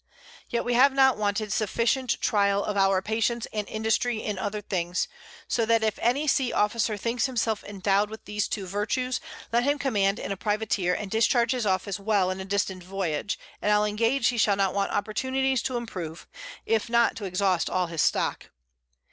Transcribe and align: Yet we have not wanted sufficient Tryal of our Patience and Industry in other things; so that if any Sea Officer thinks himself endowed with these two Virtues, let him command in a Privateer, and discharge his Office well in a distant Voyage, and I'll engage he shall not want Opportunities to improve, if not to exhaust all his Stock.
Yet 0.49 0.65
we 0.65 0.73
have 0.73 0.93
not 0.93 1.15
wanted 1.19 1.53
sufficient 1.53 2.19
Tryal 2.19 2.63
of 2.65 2.75
our 2.75 3.03
Patience 3.03 3.45
and 3.53 3.67
Industry 3.69 4.17
in 4.17 4.39
other 4.39 4.59
things; 4.59 5.07
so 5.47 5.63
that 5.67 5.83
if 5.83 5.99
any 6.01 6.25
Sea 6.27 6.51
Officer 6.51 6.97
thinks 6.97 7.27
himself 7.27 7.63
endowed 7.63 8.09
with 8.09 8.25
these 8.25 8.47
two 8.47 8.65
Virtues, 8.65 9.21
let 9.51 9.63
him 9.63 9.77
command 9.77 10.17
in 10.17 10.31
a 10.31 10.35
Privateer, 10.37 10.95
and 10.95 11.11
discharge 11.11 11.51
his 11.51 11.67
Office 11.67 11.99
well 11.99 12.31
in 12.31 12.39
a 12.41 12.45
distant 12.45 12.81
Voyage, 12.83 13.37
and 13.61 13.71
I'll 13.71 13.85
engage 13.85 14.29
he 14.29 14.39
shall 14.39 14.55
not 14.55 14.73
want 14.73 14.91
Opportunities 14.91 15.61
to 15.61 15.77
improve, 15.77 16.25
if 16.65 16.89
not 16.89 17.15
to 17.17 17.25
exhaust 17.25 17.69
all 17.69 17.85
his 17.85 18.01
Stock. 18.01 18.49